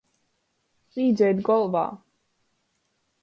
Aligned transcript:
Īdzeit 1.03 1.43
golvā. 1.49 1.83